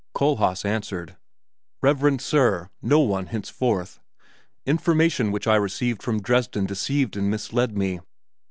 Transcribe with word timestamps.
Kohlhaas 0.15 0.65
answered, 0.65 1.15
"Reverend 1.83 2.23
Sir, 2.23 2.71
no 2.81 3.01
one, 3.01 3.27
henceforth. 3.27 3.99
Information 4.65 5.31
which 5.31 5.45
I 5.45 5.55
received 5.57 6.01
from 6.01 6.23
Dresden 6.23 6.65
deceived 6.65 7.15
and 7.15 7.29
misled 7.29 7.77
me! 7.77 7.99